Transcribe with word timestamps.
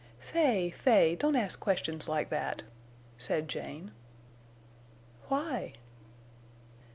"Fay—Fay, 0.19 1.13
don't 1.15 1.35
ask 1.35 1.59
questions 1.59 2.09
like 2.09 2.29
that," 2.29 2.63
said 3.19 3.47
Jane. 3.47 3.91
"Why?" 5.27 5.73